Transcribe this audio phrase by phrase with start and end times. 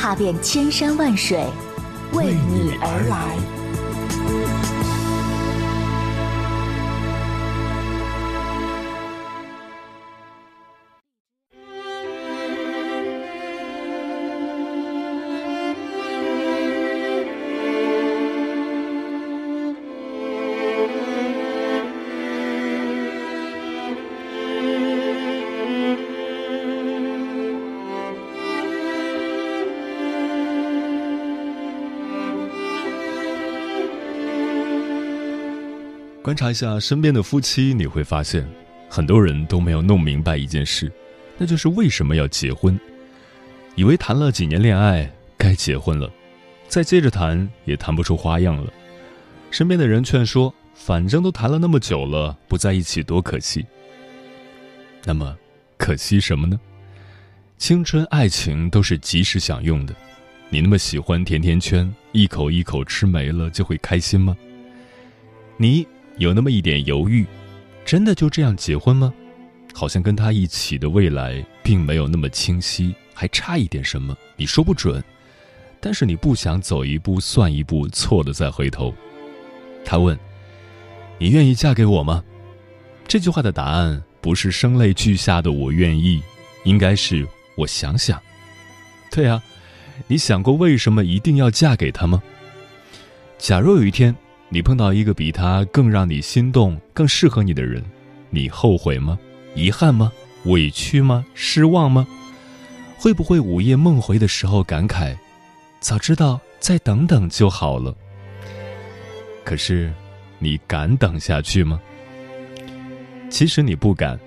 [0.00, 1.44] 踏遍千山万水，
[2.14, 3.59] 为你而来。
[36.30, 38.48] 观察一下身边的夫妻，你会发现，
[38.88, 40.88] 很多人都没有弄明白一件事，
[41.36, 42.78] 那就是为什么要结婚。
[43.74, 46.08] 以为谈了几年恋爱该结婚了，
[46.68, 48.72] 再接着谈也谈不出花样了。
[49.50, 53.66] 身边的人劝说，反正都谈了那么久了，不在一起多可惜。
[55.04, 55.36] 那么，
[55.76, 56.60] 可惜什么呢？
[57.58, 59.92] 青春爱情都是及时享用的，
[60.48, 64.36] 你那么喜欢甜甜圈，一口一口吃没了就会开心吗？
[65.56, 65.84] 你？
[66.18, 67.26] 有那么一点犹豫，
[67.84, 69.12] 真的就这样结婚吗？
[69.72, 75.02] 好像跟他一起的未来并没有那么清晰，还差一点什么，你说不准。
[75.80, 78.94] 但是你不想走一步算一步，错了再回头。
[79.84, 80.18] 他问
[81.18, 82.22] ：“你愿意嫁给我吗？”
[83.08, 86.22] 这句话的答案不是声泪俱下的“我愿意”，
[86.64, 88.20] 应该是“我想想”。
[89.10, 89.42] 对啊，
[90.06, 92.22] 你想过为什么一定要嫁给他吗？
[93.38, 94.14] 假若有一天。
[94.52, 97.82] 你碰到一个比他更让你心动、更适合你的人，
[98.30, 99.18] 你后悔吗？
[99.54, 100.12] 遗憾吗？
[100.44, 101.24] 委屈吗？
[101.34, 102.06] 失望吗？
[102.98, 105.16] 会不会午夜梦回的时候感慨，
[105.78, 107.94] 早知道再等等就好了？
[109.44, 109.92] 可是，
[110.38, 111.80] 你敢等下去吗？
[113.28, 114.18] 其实你不敢。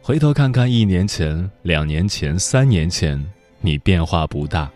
[0.00, 3.24] 回头看看一年前、两年前、三年前，
[3.60, 4.68] 你变化不大，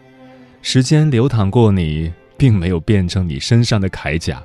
[0.62, 2.12] 时间流淌过你。
[2.36, 4.42] 并没有变成你身上的铠甲，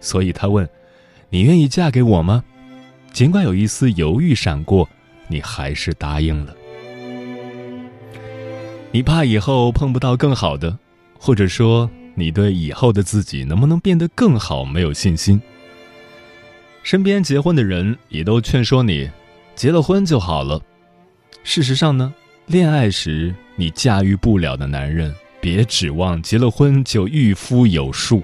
[0.00, 0.68] 所以他问
[1.30, 2.44] ：“你愿意嫁给我吗？”
[3.12, 4.88] 尽管有一丝犹豫闪过，
[5.28, 6.54] 你还是答应了。
[8.90, 10.76] 你怕以后碰不到更好的，
[11.18, 15.40] 或者说你对以后的自己能不能变得更好没有信心。
[16.82, 19.08] 身边结婚的人也都劝说你，
[19.54, 20.60] 结了婚就好了。
[21.42, 22.12] 事实上呢，
[22.46, 25.14] 恋爱时你驾驭不了的男人。
[25.44, 28.22] 别指望结了婚就御夫有术。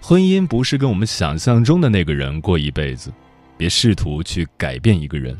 [0.00, 3.12] 婚姻不是跟我们想象中的那个人过一辈子，
[3.56, 5.38] 别试图去改变一个人，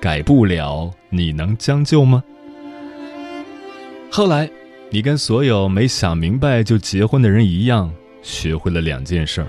[0.00, 2.22] 改不了，你能将就吗？
[4.08, 4.48] 后来，
[4.88, 7.92] 你跟所有没想明白就结婚的人一样，
[8.22, 9.48] 学会了两件事儿：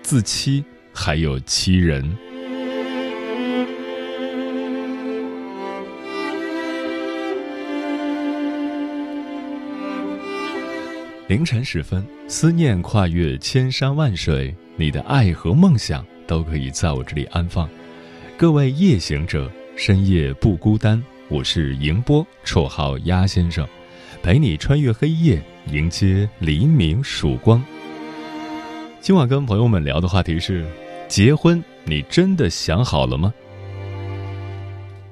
[0.00, 2.16] 自欺，还有欺人。
[11.28, 17.68] 凌晨时分，思念跨越千山万水，你的爱和梦想都可以在我这里安放。
[18.38, 21.02] 各位夜行者，深夜不孤单。
[21.28, 23.68] 我是迎波，绰号鸭先生，
[24.22, 25.38] 陪你穿越黑夜，
[25.70, 27.62] 迎接黎明曙光。
[28.98, 30.66] 今晚跟朋友们聊的话题是：
[31.08, 33.34] 结婚，你真的想好了吗？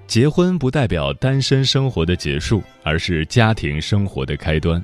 [0.07, 4.83] 结婚不代表单身生活的结束，而是家庭生活的开端。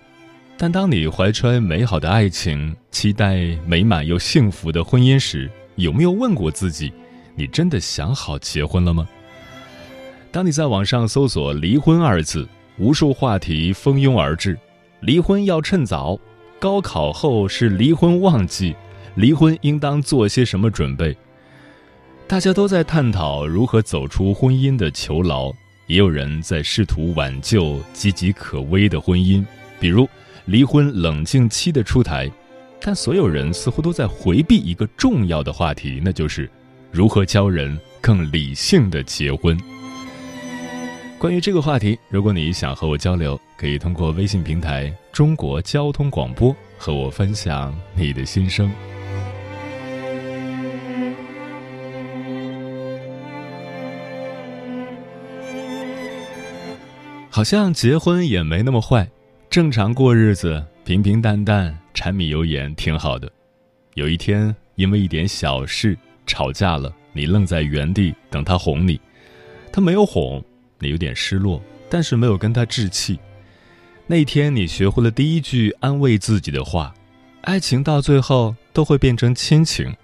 [0.56, 6.92] 但当你怀揣美好的爱情，期待美满又幸福的婚姻时，有没有问过自己：
[7.34, 9.08] 你真的想好结婚了吗？
[10.30, 12.48] 当你在网上搜索“离婚”二字，
[12.78, 14.56] 无数话题蜂拥而至：
[15.00, 16.16] 离婚要趁早，
[16.60, 18.74] 高考后是离婚旺季，
[19.16, 21.16] 离婚应当做些什么准备？
[22.28, 25.52] 大家都在探讨如何走出婚姻的囚牢，
[25.88, 29.44] 也有人在试图挽救岌岌可危的婚姻，
[29.80, 30.08] 比如。
[30.46, 32.30] 离婚冷静期的出台，
[32.80, 36.50] 但所有人似乎都在回避一个重要的话题，那就是
[36.90, 39.58] 如何教人更理性的结婚。
[41.18, 48.68] 关于这个话题，如果你想和我交流，可以通过微信平台“中国交通广播”和我分享你的心声。
[57.30, 59.08] 好像结婚也没那么坏。
[59.52, 63.30] 正常过日子，平平淡淡，柴米油盐，挺好的。
[63.92, 65.94] 有一天，因为一点小事
[66.26, 68.98] 吵架了，你愣在原地等他哄你，
[69.70, 70.42] 他没有哄，
[70.78, 73.20] 你有点失落，但是没有跟他置气。
[74.06, 76.94] 那天，你学会了第一句安慰自己的话：
[77.42, 79.94] 爱情到最后都会变成亲情。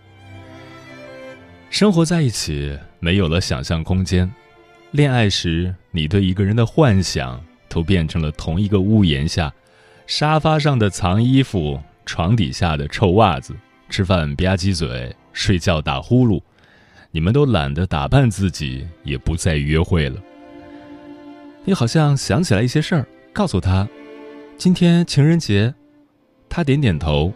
[1.71, 4.31] 生活在一起，没有了想象空间。
[4.91, 9.53] 恋爱时，你对一个人的幻想都变成了同一个屋檐下，
[10.07, 13.55] 沙发上的藏衣服，床底下的臭袜子，
[13.89, 16.41] 吃饭吧唧嘴，睡觉打呼噜。
[17.11, 20.21] 你们都懒得打扮自己，也不再约会了。
[21.65, 23.89] 你好像想起来一些事儿，告诉他，
[24.57, 25.75] 今天情人节。
[26.49, 27.33] 他点点头，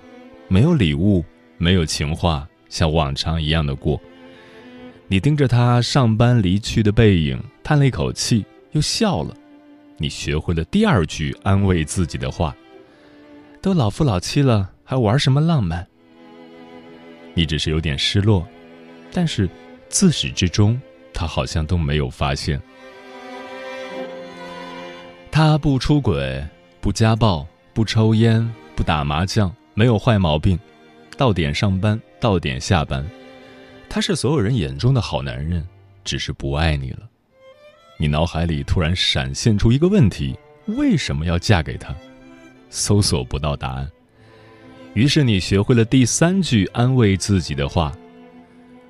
[0.49, 1.23] 没有礼物，
[1.59, 4.01] 没有情话，像往常一样的过。
[5.09, 9.35] 你盯着他上班离去的背影，叹了一口气，又笑了。
[10.03, 12.57] 你学会了第二句安慰自己的话
[13.63, 15.87] ：“都老夫老妻了，还玩什么浪漫？”
[17.35, 18.45] 你只是有点失落，
[19.13, 19.49] 但是
[19.89, 20.79] 自始至终，
[21.15, 22.61] 他好像都没有发现。
[25.31, 26.45] 他不出轨，
[26.81, 30.59] 不家暴，不抽烟，不打麻将，没有坏毛病，
[31.17, 33.07] 到点上班，到点下班。
[33.89, 35.65] 他是所有人眼中的好男人，
[36.03, 37.09] 只是不爱你了。
[38.03, 41.95] 你脑海里突然闪现出一个问题：为什么要嫁给他？
[42.69, 43.89] 搜索不到答案。
[44.95, 47.97] 于是你学会了第三句安慰自己的话：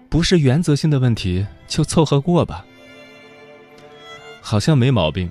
[0.08, 2.64] 不是原则性的问题，就凑合过吧。
[4.40, 5.30] 好像没毛病。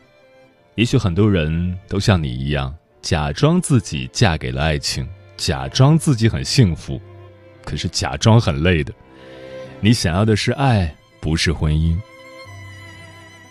[0.76, 7.02] 也许很多人都像你一样，假装自己嫁给了爱情，假装自己很幸福，
[7.66, 8.94] 可是假装很累的。
[9.80, 11.98] 你想要的是爱，不是婚姻。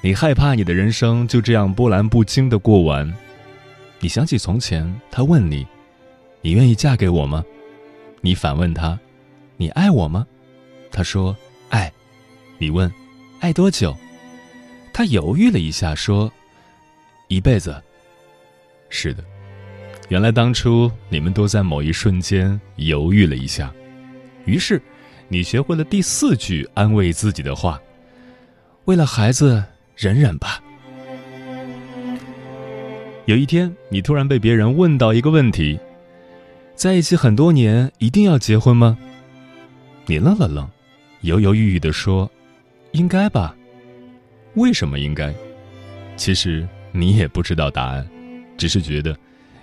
[0.03, 3.13] 你害怕你的人生就这样波澜不惊的过完。
[3.99, 5.67] 你想起从前，他问你
[6.41, 7.45] ：“你愿意嫁给我吗？”
[8.23, 8.99] 你反问他
[9.57, 10.27] ：“你爱我吗？”
[10.91, 11.37] 他说
[11.69, 11.93] ：“爱。”
[12.59, 12.91] 你问
[13.41, 13.97] ：“爱多久？”
[14.93, 16.33] 他犹豫了一下，说
[17.29, 17.83] ：“一辈子。”
[18.89, 19.23] 是的，
[20.09, 23.73] 原来当初你们都在某一瞬间犹豫了一下，
[24.45, 24.81] 于是。
[25.33, 27.81] 你学会了第四句安慰自己的话
[28.87, 29.63] ：“为了孩子，
[30.01, 30.63] 忍忍吧。”
[33.29, 35.79] 有一天，你突然被别人问到一个问题
[36.75, 38.97] ：“在一起很多年，一定要结婚吗？”
[40.07, 40.67] 你愣了愣，
[41.21, 42.31] 犹犹豫豫的说
[42.93, 43.55] ：“应该吧。”
[44.57, 45.35] 为什么应该？
[46.17, 48.09] 其实你也不知道答案，
[48.57, 49.15] 只是觉得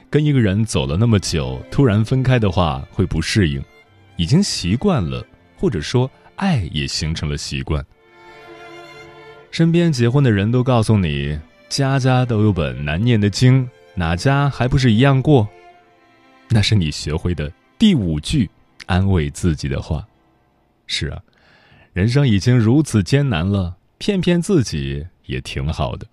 [0.08, 3.60] 跟一个人走了那么久，突然分开的话会不适应，
[4.18, 5.26] 已经习惯了。
[5.58, 7.84] 或者说，爱也形成了习惯。
[9.52, 11.40] 身边结婚的人都告诉你，
[11.70, 15.48] 家家都有本难念的经，哪家还不是一样过？
[16.50, 18.50] 那是你学会的第五句
[18.86, 20.06] 安慰自己的话。
[20.86, 21.22] 是啊，
[21.94, 26.06] 人生已经如此艰难了，骗骗自己也挺好的。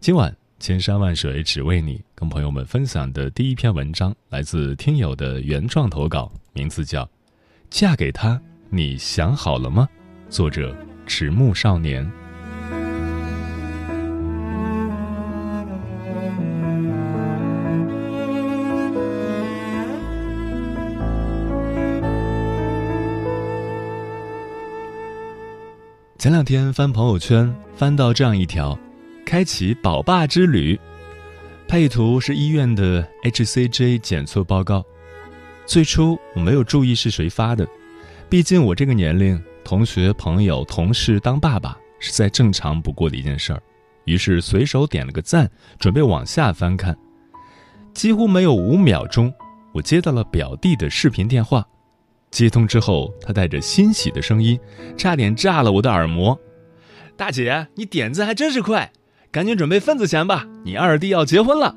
[0.00, 7.08] 今晚千山万水只为你，跟朋友们分享的第一篇文章来自听友的原创投稿，名字叫。
[7.70, 8.40] 嫁给他，
[8.70, 9.88] 你想好了吗？
[10.28, 12.10] 作者：迟暮少年。
[26.18, 28.78] 前两天翻朋友圈，翻到这样一条：
[29.26, 30.80] 开启宝爸之旅。
[31.68, 34.82] 配图是医院的 HCG 检测报告。
[35.66, 37.68] 最初我没有注意是谁发的，
[38.30, 43.62] 毕竟我这个年龄，同学、朋友、同事当爸爸是再正常不过的一件事儿。
[44.04, 46.96] 于是随手点了个赞，准备往下翻看。
[47.94, 49.32] 几乎没有五秒钟，
[49.72, 51.66] 我接到了表弟的视频电话。
[52.30, 54.58] 接通之后，他带着欣喜的声音，
[54.96, 56.38] 差点炸了我的耳膜
[57.16, 58.92] ：“大姐，你点子还真是快，
[59.30, 61.76] 赶紧准备份子钱吧，你二弟要结婚了。”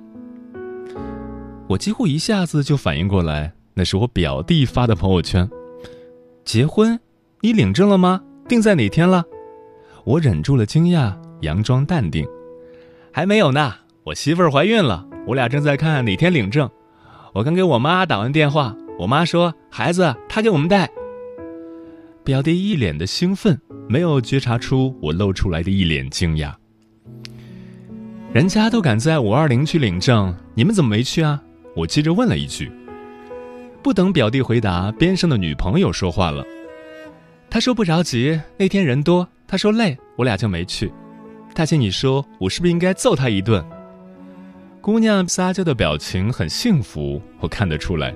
[1.69, 3.53] 我几乎一下子就反应过来。
[3.75, 5.47] 那是我表弟发的朋友圈，
[6.43, 6.99] 结婚，
[7.41, 8.21] 你领证了吗？
[8.47, 9.23] 定在哪天了？
[10.03, 12.25] 我忍住了惊讶，佯装淡定，
[13.11, 13.73] 还没有呢。
[14.03, 16.69] 我媳妇儿怀孕了，我俩正在看哪天领证。
[17.33, 20.89] 我刚给我妈打完电话，我妈说孩子她给我们带。
[22.23, 26.53] 表弟一脸的兴奋，没有觉察出我露出来的一脸惊讶。
[28.33, 31.41] 人家都赶在五二零去领证，你们怎么没去啊？
[31.75, 32.71] 我接着问了一句。
[33.83, 36.43] 不等表弟回答，边上的女朋友说话了。
[37.57, 39.27] 他说不着急，那天人多。
[39.47, 40.93] 他说累，我俩就没去。
[41.55, 43.65] 大姐，你说我是不是应该揍他一顿？
[44.79, 48.13] 姑娘撒娇的表情很幸福，我看得出来。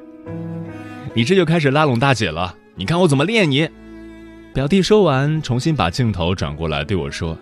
[1.15, 3.67] 你这就开始拉拢大姐了，你看我怎么练你。
[4.53, 7.35] 表弟说完，重新把镜头转过来对我说：“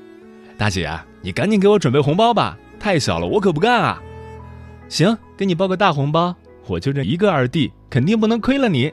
[0.58, 4.02] 大姐啊，你赶紧给我准备红包吧，太小了，我可不干啊。”
[4.88, 6.34] 行，给你包个大红包，
[6.66, 8.90] 我就这一个二弟，肯定不能亏了你。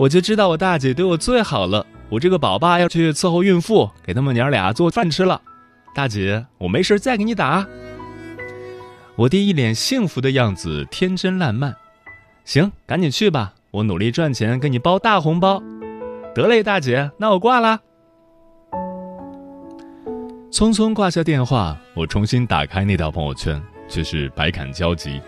[0.00, 5.38] 我就知道我大姐对我最好了，我这个宝爸要去伺候孕妇，给他们娘俩做饭吃了。
[5.94, 7.66] 大姐，我没事再给你打。
[9.14, 11.76] 我弟一脸幸福的样子，天真烂漫。
[12.46, 15.62] 行，赶紧去吧，我努力赚钱，给你包大红包。
[16.34, 17.80] 得嘞，大姐，那我挂了。
[20.50, 23.62] 匆匆挂下电话，我重新打开那条朋友圈。
[23.86, 25.20] 却是百感交集。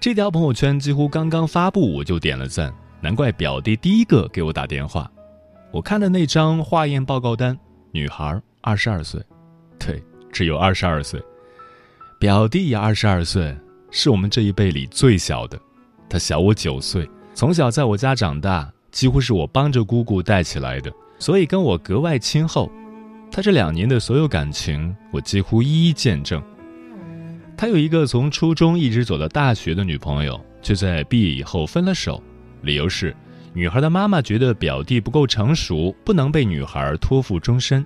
[0.00, 2.74] 这条朋友圈几乎刚刚发布，我就点了赞。
[3.06, 5.08] 难怪表弟第一个给我打电话。
[5.70, 7.56] 我看的那张化验报告单，
[7.92, 9.22] 女孩二十二岁，
[9.78, 11.22] 对，只有二十二岁。
[12.18, 13.56] 表弟也二十二岁，
[13.92, 15.56] 是我们这一辈里最小的。
[16.08, 22.68] 他小我九岁，从小在我家长大，几乎是我帮着姑姑带起来的，所以跟我格外亲厚。
[23.30, 26.42] 他这两年的所有感情，我几乎一一见证。
[27.56, 32.20] 他有一个从初中一直走到大学的女朋友，却在毕业以后分了手，
[32.66, 33.14] 理由是
[33.54, 37.82] 女孩的妈妈觉得表弟不够成熟，不能被女孩托付终身。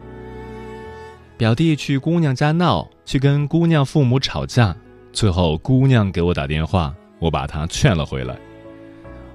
[1.37, 4.75] 表弟去姑娘家闹，去跟姑娘父母吵架，
[5.13, 8.37] 最后姑娘给我打电话，我把她劝了回来。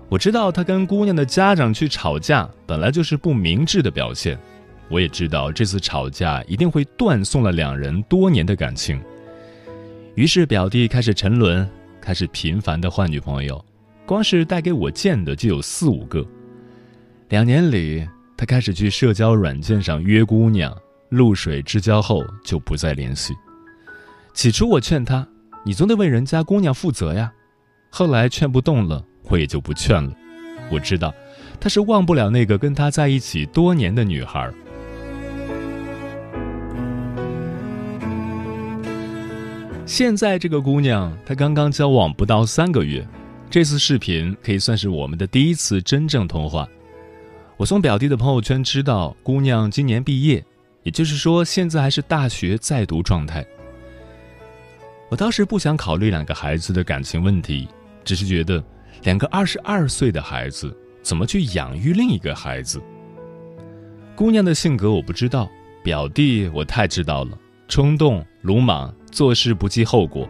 [0.08, 4.38] 我知道他跟姑娘的家长去吵架，本来就是不明智的表现，
[4.88, 9.02] 我也知道这次吵架一定会断送了两人多年的感情。
[10.14, 11.68] 于是表弟开始沉沦，
[12.00, 13.64] 开始频繁的换女朋友，
[14.06, 16.26] 光是带给我见的就有四五个。
[17.30, 18.08] 两年里，
[18.38, 20.72] 他开始去社交软件上约姑娘，
[21.10, 23.34] 露水之交后就不再联系。
[24.34, 25.28] 起初我劝他，
[25.66, 27.32] 你总得为人家姑娘负责呀。
[27.90, 30.14] 后来劝不动了，我也就不劝了。
[30.70, 31.14] 我知道，
[31.60, 34.52] 他是忘不了那个跟他在一起多年的女孩。
[39.88, 43.08] 现在这个姑娘，她刚刚交往不到三个月，
[43.50, 46.68] 这次视频可以算是我们的第一次真正通话。
[47.58, 50.44] 我从表弟的朋友圈知道，姑娘今年毕业，
[50.84, 53.46] 也就是说现在还是大学在读状态。
[55.10, 57.68] 我当时不想考虑两个孩子的感情问题，
[58.04, 58.62] 只是觉得
[59.04, 62.82] 两个二十二岁的孩子怎么去养育另一个孩子。
[64.16, 65.50] 姑娘的性格我不知道，
[65.84, 67.38] 表弟我太知道了，
[67.68, 68.94] 冲动、鲁莽。
[69.12, 70.28] 做事不计后果，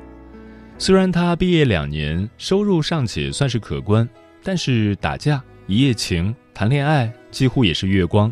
[0.78, 4.08] 虽然他毕业两年，收入尚且算是可观，
[4.44, 8.32] 但是打架、一夜情、谈恋爱几乎也是月光。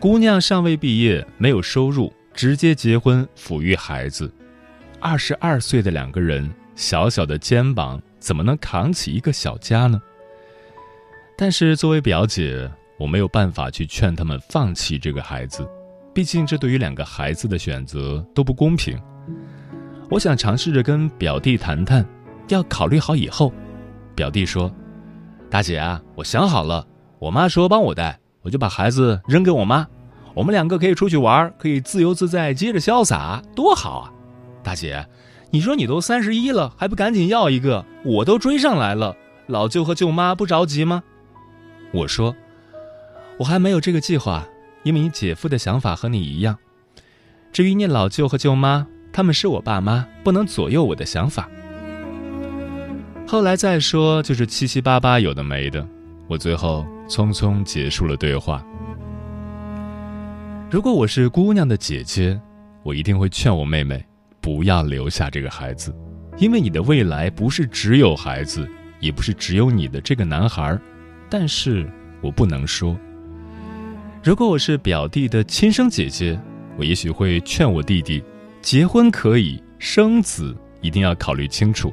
[0.00, 4.32] 姑娘尚未毕业，没有收入，直接结婚抚育孩子。
[5.00, 10.00] 二十二岁的两个人，小小的肩膀怎么能扛起一个小家呢？
[11.36, 15.68] 但是作为表姐，我没有办法去劝他们放弃这个孩子，
[16.14, 18.98] 毕竟这对于两个孩子的选择都不公平。
[20.10, 22.04] 我想尝试着跟表弟谈谈，
[22.48, 23.52] 要考虑好以后。
[24.14, 24.70] 表弟说
[25.50, 26.86] ：“大姐啊，我想好了，
[27.18, 29.86] 我妈说帮我带，我就把孩子扔给我妈，
[30.34, 34.12] 我们两个可以出去玩，可以自由自在，接着潇洒，多好啊！
[34.62, 35.04] 大姐，
[35.50, 37.84] 你说你都三十一了，还不赶紧要一个？
[38.04, 41.02] 我都追上来了，老舅和舅妈不着急吗？”
[41.92, 42.36] 我说
[43.40, 44.46] ：“我还没有这个计划，
[44.82, 46.58] 因为你姐夫的想法和你一样。
[47.52, 51.48] 至于你老舅和舅妈。”他们是我爸妈，不能左右我的想法。
[53.24, 55.86] 后来再说，就是七七八八有的没的，
[56.26, 58.60] 我最后匆匆结束了对话。
[60.68, 62.36] 如果我是姑娘的姐姐，
[62.82, 64.04] 我一定会劝我妹妹
[64.40, 65.94] 不要留下这个孩子，
[66.36, 68.68] 因为你的未来不是只有孩子，
[68.98, 70.76] 也不是只有你的这个男孩。
[71.30, 71.88] 但是
[72.20, 72.98] 我不能说。
[74.24, 76.36] 如果我是表弟的亲生姐姐，
[76.76, 78.20] 我也许会劝我弟弟。
[78.64, 81.92] 结婚可以，生子一定要考虑清楚。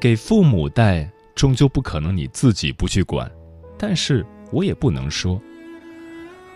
[0.00, 3.30] 给父母带，终究不可能你自己不去管。
[3.76, 5.38] 但是我也不能说。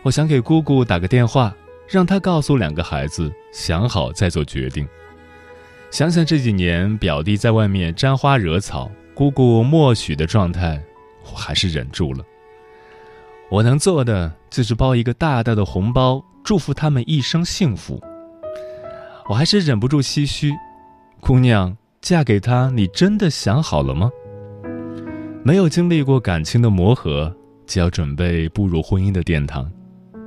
[0.02, 1.54] 我想给姑姑打个电话，
[1.86, 4.88] 让她告诉两个孩子，想好再做决定。
[5.90, 10.82] 想想这几年表弟在外面沾花惹草，姑姑默许的状态，
[11.30, 12.24] 我还是忍住了。
[13.50, 18.02] 我能做的就是包一个大大的红包，祝福他们一生幸福。
[19.26, 20.52] 我还是忍不住唏嘘，
[21.18, 24.10] 姑娘嫁给他，你真的想好了吗？
[25.42, 27.34] 没有经历过感情的磨合，
[27.66, 29.64] 就要准备步入婚姻的殿堂；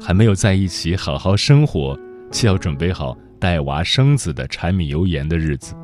[0.02, 1.96] 还没有在一起好好生活，
[2.32, 5.76] 就要准备好带娃生子的柴米油盐的日子。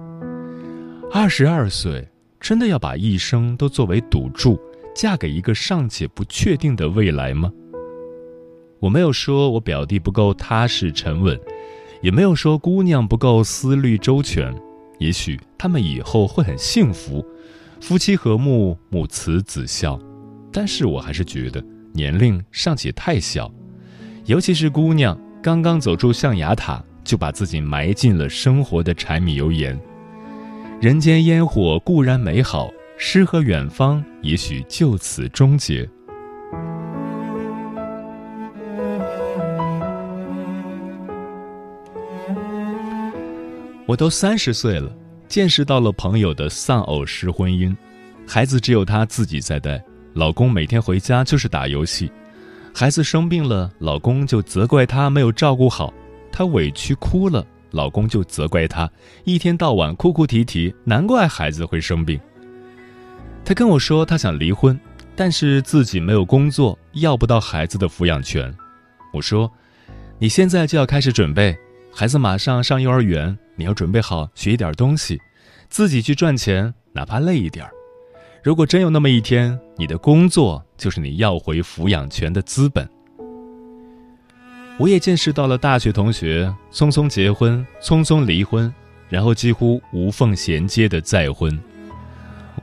[1.11, 2.07] 二十二岁，
[2.39, 4.59] 真的要把一生都作为赌注，
[4.95, 7.51] 嫁给一个尚且不确定的未来吗？
[8.79, 11.39] 我没有说我表弟不够踏实沉稳，
[12.03, 14.53] 也没有说姑娘不够思虑周全。
[14.99, 17.25] 也许他们以后会很幸福，
[17.81, 19.99] 夫妻和睦，母慈子孝。
[20.51, 23.51] 但是我还是觉得年龄尚且太小，
[24.25, 29.79] 尤其是姑娘刚刚走出象牙塔，就把自己埋进了生活的柴米油盐。
[30.81, 35.89] 人间烟火固然美好，诗和远方也许就此终结。
[43.93, 44.91] 我都三十岁了，
[45.27, 47.75] 见识到了朋友的丧偶式婚姻，
[48.25, 49.79] 孩子只有她自己在带，
[50.13, 52.11] 老公每天回家就是打游戏，
[52.73, 55.93] 孩子生病了，老公就责怪她没有照顾好，
[56.31, 58.89] 她委屈哭了，老公就责怪她
[59.25, 62.19] 一天到晚哭哭啼啼，难怪孩子会生病。
[63.45, 64.75] 她跟我说她想离婚，
[65.15, 68.51] 但是自己没有工作，要不到孩子的抚养权。
[69.13, 69.47] 我说，
[70.17, 71.55] 你现在就要开始准备。
[71.95, 75.21] 孩子马上上幼儿园，你要准备好学一点东西，
[75.69, 77.67] 自己去赚钱，哪怕累一点。
[78.41, 82.89] 如果真有那么一天，你的工作就是你要回抚养权的资本。
[84.79, 88.73] 我也见识到了大学同学匆匆结婚、匆匆离婚，
[89.07, 91.57] 然后几乎无缝衔接的再婚。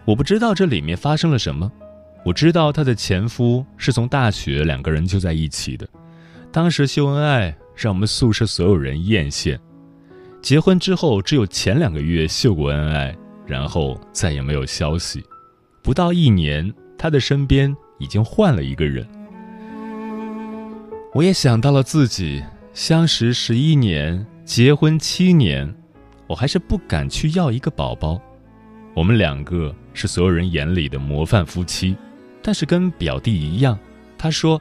[0.04, 1.70] 我不知道这里面发生了什么，
[2.24, 5.88] 我知道她的前夫是从大学两个人就在一起的，
[6.50, 7.56] 当时秀恩爱。
[7.80, 9.58] 让我们宿舍所有人艳羡。
[10.42, 15.24] 结婚之后，只有前两个月秀过恩爱，然后再也没有消息。
[15.82, 19.08] 不到一年，他的身边已经换了一个人。
[21.14, 22.44] 我也想到了自己
[22.74, 25.74] 相识十一年，结婚七年，
[26.26, 28.20] 我还是不敢去要一个宝宝。
[28.94, 31.96] 我们两个是所有人眼里的模范夫妻，
[32.42, 33.78] 但是跟表弟一样，
[34.18, 34.60] 他说。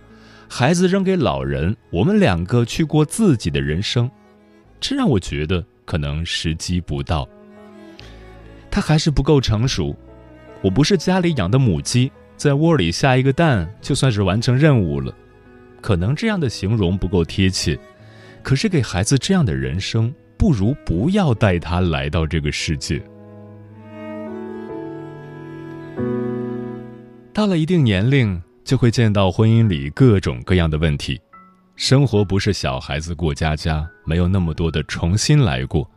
[0.51, 4.09] 孩子扔给老人，我们两个去过自己的人生，
[4.79, 7.29] 这让我觉得可能时机不到。
[8.71, 9.95] 他还是不够成熟。
[10.61, 15.13] 我不是家里养的母鸡，在窝里下一个蛋就算是完成任务了。
[15.81, 17.79] 可能这样的形容不够贴切，
[18.41, 23.01] 可是给孩子这样的人生，不如不要带他来到这个世界。
[27.31, 28.41] 到了一定年龄。
[28.69, 31.19] 就会见到婚姻里各种各样的问题，
[31.75, 35.89] 生活不是小孩子过家家，没有那么多的重新来过。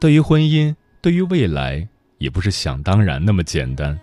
[0.00, 3.96] 对于婚姻，对于未来，也不是想当然那么简单。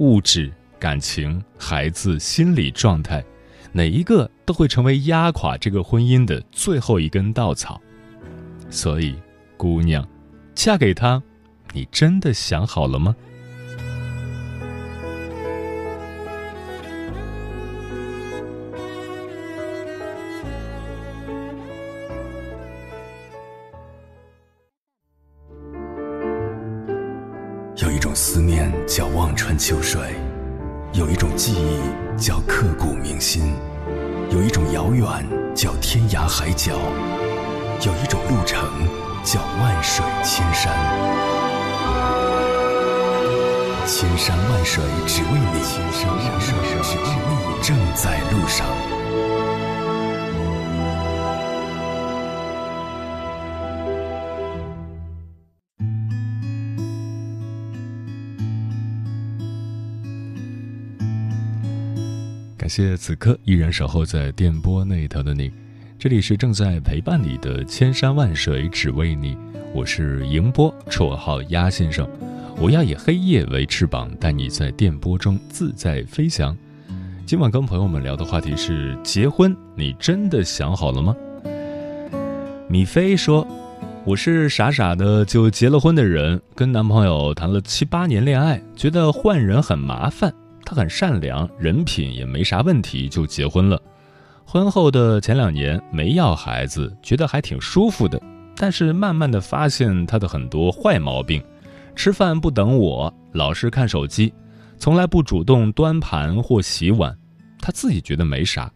[0.00, 3.24] 物质、感情、孩子、心理状态，
[3.72, 7.80] 哪一个都会成为压垮这个婚姻的最后一根稻草。
[8.68, 9.16] 所以，
[9.56, 10.06] 姑娘，
[10.54, 11.22] 嫁给他，
[11.72, 13.16] 你真的想好了吗？
[62.64, 65.52] 感谢此刻依然守候在电波那头的你，
[65.98, 69.36] 这里是正在陪伴你的千山万水只为你，
[69.74, 72.08] 我是迎波，绰号鸭先生，
[72.56, 76.56] 我要以黑夜为翅膀，带你在电波中自在飞翔。
[77.26, 81.14] 今晚跟朋友们聊的话题是结婚，你真的想好了吗？
[82.66, 83.46] 米菲说，
[84.06, 90.32] 我是傻傻的就结了婚的人，跟男朋友谈了七八年恋爱，觉得换人很麻烦。
[90.64, 93.80] 他很善良，人品也没啥问题，就结婚了。
[94.46, 98.20] 婚后的前两年没要孩子，觉得还挺舒服的。
[98.56, 101.42] 但是慢慢的发现他的很多坏毛病：
[101.96, 104.32] 吃饭不等我，老是看手机，
[104.78, 107.16] 从来不主动端盘或洗碗。
[107.60, 108.70] 他自己觉得没啥，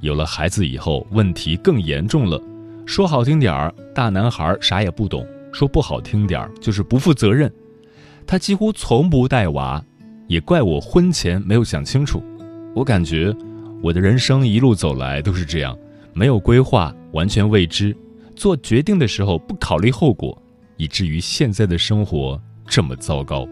[0.00, 2.40] 有了孩子以后问题更严重了。
[2.86, 7.52] 说好听点儿，大男孩啥也不懂；说不好听点儿，就是不负责任。
[8.26, 9.82] 他几乎从不带娃。
[10.26, 12.22] 也怪我婚前没有想清楚，
[12.74, 13.34] 我感觉
[13.82, 15.76] 我的人生一路走来都是这样，
[16.12, 17.96] 没有规划，完全未知，
[18.34, 20.36] 做决定的时候不考虑后果，
[20.76, 23.46] 以至于现在的生活这么糟糕。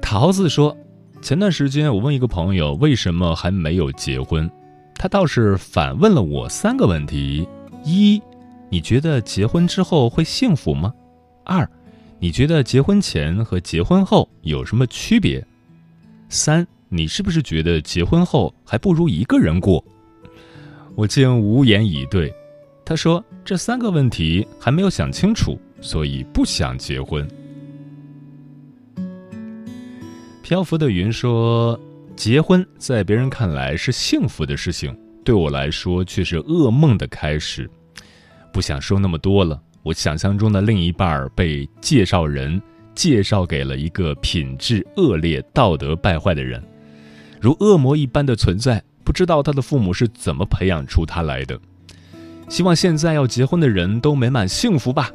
[0.00, 0.76] 桃子说，
[1.20, 4.50] 前段时间我问一个朋友为什么还没有结婚，
[4.94, 7.46] 他倒是反问了我三个问题：
[7.84, 8.20] 一，
[8.70, 10.92] 你觉得结婚之后会幸福吗？
[11.44, 11.68] 二，
[12.22, 15.44] 你觉得结婚前和结婚后有什么区别？
[16.28, 19.84] 三，你是不是觉得结婚后还不如一个人过？
[20.94, 22.32] 我竟无言以对。
[22.84, 27.26] 他说这三个问题还没有想清楚，所以不想结婚。
[30.44, 31.76] 漂浮的云说，
[32.14, 37.68] 结婚在别人看来是幸福的事情，对我来说却是噩梦的开始。
[38.52, 39.60] 不想说那么多了。
[39.82, 42.60] 我想象中的另一半被介绍人
[42.94, 46.62] 介绍给了一个品质恶劣、道德败坏的人，
[47.40, 48.82] 如恶魔一般的存在。
[49.04, 51.58] 不知道他的父母是怎么培养出他来的。
[52.48, 55.10] 希望现在要结婚的人都美满幸福吧。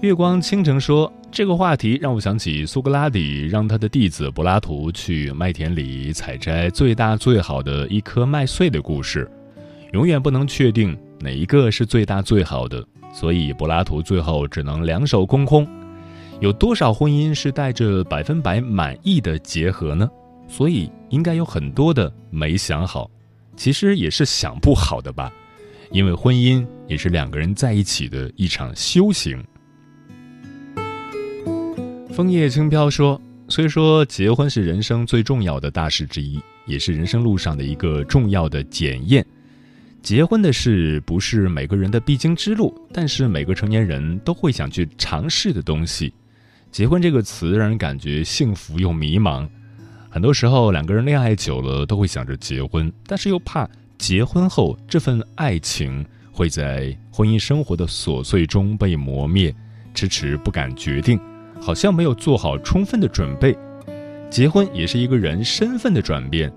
[0.00, 9.28] 月光倾城说：“这个话题让我想起苏格拉底让他的弟子柏拉图去麦田里采摘最大最好的一颗麦穗的故事。
[9.92, 12.84] 永远不能确定。”哪一个是最大最好的？
[13.12, 15.66] 所以柏拉图最后只能两手空空。
[16.40, 20.08] 有多少婚姻是带着百分百满意的结合呢？
[20.46, 23.10] 所以应该有很多的没想好，
[23.56, 25.32] 其实也是想不好的吧。
[25.90, 29.42] 因为婚姻也是两个人在一起的一场修行。
[32.10, 39.24] 枫叶轻飘说：“虽说结婚是人生最重要的大事之一，也是人生路上的一个重要的检验。”
[40.08, 46.14] 结婚的事不是每个人的必经之路，但是每个成年人都会想去尝试的东西。
[46.72, 49.46] 结婚这个词让人感觉幸福又迷茫。
[50.08, 53.68] 很多时候，两个人恋爱久了都会想着结婚，但是又怕
[53.98, 59.54] 结婚后这份爱情会在婚姻生活的琐碎中被磨灭，
[59.92, 61.20] 迟迟不敢决定，
[61.60, 63.54] 好像没有做好充分的准备。
[64.30, 66.50] 结婚也是一个人身份的转变。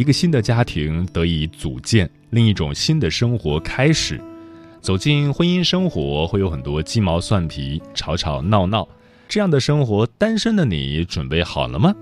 [0.00, 4.18] 一个新的家庭得以组建，另一种新的生活开始。
[4.80, 8.88] 走进婚姻生活，会有很多鸡毛蒜皮、吵吵闹闹。
[9.28, 11.94] 这样的生活，单身的你准备好了吗？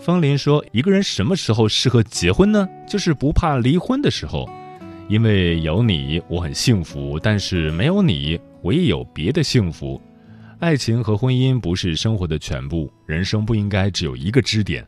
[0.00, 2.68] 风林说：“一个人什么时候适合结婚呢？
[2.88, 4.50] 就是不怕离婚的时候，
[5.08, 10.02] 因为有你，我很幸福；但是没有你，我也有别的幸福。
[10.58, 14.84] 爱情和婚姻不是生活的全部，人生不应该只有一个支点。”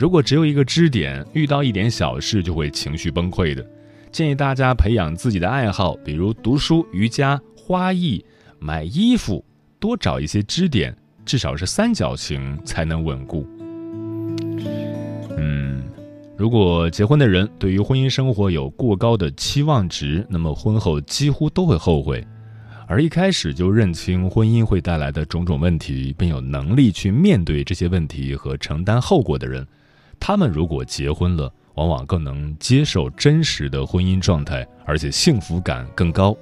[0.00, 3.62] 如果只有一个支点，遇到一点小事就会情绪崩溃的。
[4.10, 8.24] 建议大家培养自己的爱好，比如读书、瑜伽、花艺、
[8.58, 9.44] 买衣服，
[9.78, 13.46] 多找一些支点，至少是三角形才能稳固。
[15.36, 15.84] 嗯，
[16.34, 22.26] 如果结婚的人对于婚姻生活有过高的期望值，那么婚后几乎都会后悔。
[22.86, 29.66] 而一开始就认清婚姻会带来的种种问题，并有能力去面对这些问题和承担后果的人。
[30.20, 36.36] 他们如果结婚了，往往更能接受真实的婚姻状态，而且幸福感更高。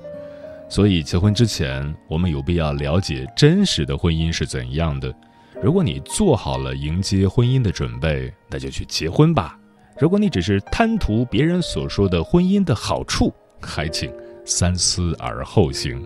[0.69, 5.15] 所以，结婚之前，我们有必要了解真实的婚姻是怎样的。
[5.63, 9.59] 如果你做好了迎接婚姻的准备，那就去结婚吧。
[9.99, 14.13] 如果你只是贪图别人所说的婚姻的好处，还请
[14.45, 15.99] 三思而后行。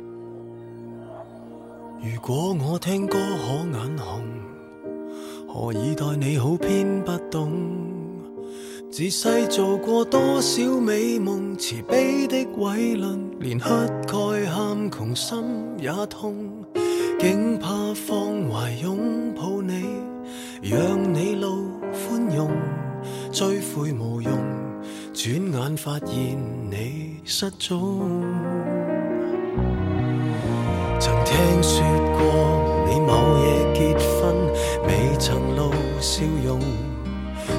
[2.00, 4.51] 如果我听歌可眼红。
[5.54, 7.52] 何以待你好偏不懂？
[8.90, 13.66] 自细做过多少美梦，慈悲的伟论，连乞
[14.06, 15.44] 丐喊穷心
[15.78, 16.34] 也痛，
[17.20, 19.84] 竟怕放怀拥抱你，
[20.62, 21.68] 让你露
[22.08, 22.50] 宽容，
[23.30, 24.32] 追悔无用，
[25.12, 26.38] 转眼发现
[26.70, 28.24] 你失踪。
[30.98, 31.82] 曾听说
[32.16, 34.01] 过你某夜结。
[36.02, 36.58] 笑容，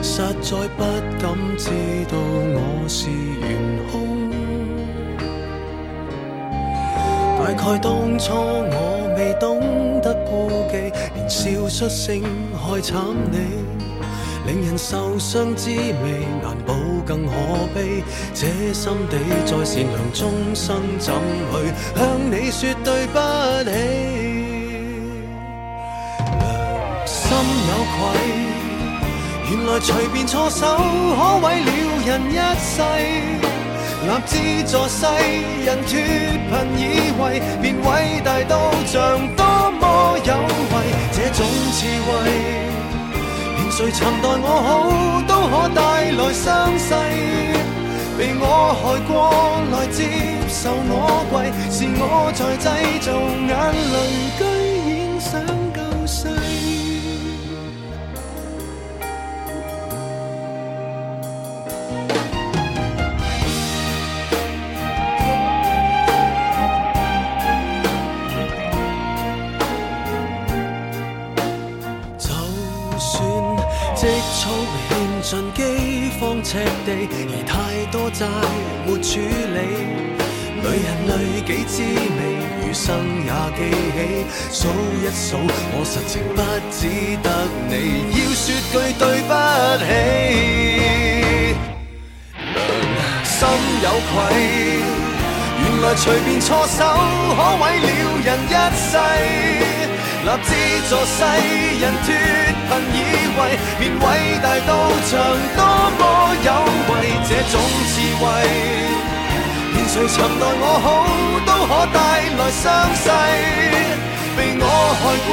[0.01, 0.83] 实在不
[1.17, 1.69] 敢知
[2.09, 3.93] 道我是元凶。
[7.39, 9.61] 大概当初我未懂
[10.01, 12.21] 得顾忌，连笑出声
[12.53, 12.99] 害惨
[13.31, 13.37] 你，
[14.45, 16.73] 令人受伤滋味难保
[17.05, 17.31] 更可
[17.73, 18.03] 悲。
[18.33, 21.13] 这心地再善良，终生怎
[21.49, 23.17] 去向你说对不
[23.69, 24.42] 起？
[27.69, 27.95] 有愧，
[29.49, 31.71] 原来随便错手可毁了
[32.05, 32.71] 人一世。
[34.03, 34.33] 立志
[34.69, 35.07] 助世
[35.63, 35.91] 人脱
[36.49, 36.81] 贫以
[37.21, 37.21] 为，
[37.61, 38.53] 便伟大到
[38.85, 38.93] 像
[39.33, 39.41] 多
[39.79, 39.81] 么
[40.17, 40.73] 有为。
[41.13, 41.39] 这种
[41.71, 42.11] 智慧，
[43.55, 44.67] 连谁曾待我好
[45.25, 46.43] 都可带来伤
[46.77, 46.89] 势。
[48.17, 49.13] 被我害过，
[49.71, 49.97] 来接
[50.49, 51.33] 受我跪，
[51.71, 52.01] 是我
[52.35, 52.65] 在制
[52.99, 53.07] 造
[53.47, 53.51] 眼
[53.93, 53.95] 泪，
[74.03, 74.43] 积蓄
[74.89, 75.63] 欠尽饥
[76.19, 77.55] 荒赤地，而太
[77.89, 78.27] 多债
[78.85, 79.57] 没处理。
[80.59, 81.11] 女人累
[81.47, 82.19] 己滋味，
[82.59, 82.83] 余生
[83.23, 84.27] 也記起。
[84.51, 84.67] 數
[84.99, 85.39] 一數，
[85.71, 86.37] 我實情不
[86.69, 86.83] 只
[87.23, 87.27] 得
[87.69, 89.31] 你，要說句對不
[89.79, 89.87] 起，
[93.23, 93.39] 心
[93.83, 94.13] 有愧。
[95.63, 96.83] 原來隨便錯手，
[97.37, 97.87] 可毁了
[98.25, 98.91] 人一世。
[100.23, 100.49] 立志
[100.89, 101.19] 助世
[101.81, 102.07] 人脱
[102.69, 102.97] 贫以
[103.35, 103.39] 为，
[103.77, 104.01] 便伟
[104.41, 104.71] 大道
[105.09, 105.11] 場
[105.55, 105.59] 多
[105.99, 106.01] 么
[106.43, 106.47] 有
[106.87, 106.91] 为，
[107.27, 107.53] 这种
[107.91, 108.23] 智慧，
[109.73, 110.85] 连谁曾待我好，
[111.45, 111.97] 都可带
[112.39, 112.63] 来伤
[112.95, 113.05] 势。
[114.35, 115.31] 被我害过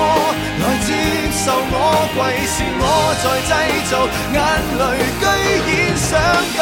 [0.60, 0.90] 来接
[1.32, 1.74] 受我
[2.14, 2.18] 跪，
[2.50, 2.82] 是我
[3.22, 3.50] 在制
[3.88, 3.92] 造
[4.34, 4.36] 眼
[4.76, 4.82] 泪，
[5.20, 5.22] 居
[5.70, 6.10] 然想
[6.58, 6.60] 救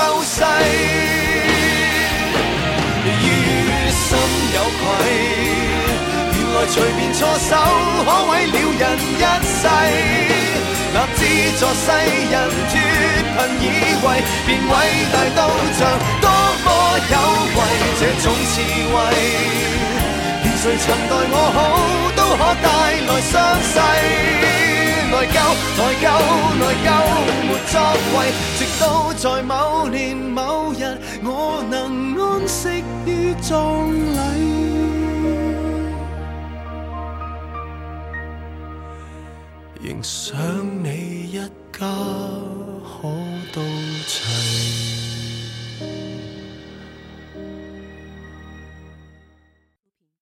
[6.71, 7.57] 隨便錯手，
[8.05, 8.83] 可毁了人
[9.19, 9.25] 一
[9.59, 9.65] 世。
[10.91, 11.21] 立志
[11.59, 11.87] 助世
[12.31, 12.35] 人
[12.71, 12.73] 脱
[13.37, 13.65] 貧以
[14.03, 14.07] 為，
[14.47, 14.71] 便偉
[15.13, 15.39] 大到
[15.79, 15.81] 像
[16.21, 16.27] 多
[16.65, 16.67] 麼
[17.13, 17.15] 有
[17.57, 17.59] 為，
[18.01, 18.55] 這種智
[18.93, 18.97] 慧，
[20.43, 21.59] 連誰曾待我好，
[22.17, 22.67] 都可帶
[23.07, 23.33] 來傷
[23.73, 23.75] 勢。
[25.11, 25.37] 內疚，
[25.79, 26.07] 內疚，
[26.59, 26.89] 內疚，
[27.49, 27.75] 沒作
[28.15, 28.17] 為，
[28.59, 28.83] 直到
[29.15, 29.53] 在某
[29.89, 30.39] 年某
[30.73, 30.83] 日，
[31.25, 31.75] 我能
[32.19, 33.57] 安息於葬
[33.91, 34.98] 禮。
[40.03, 40.39] 想
[40.83, 41.39] 你一
[41.73, 42.58] 家。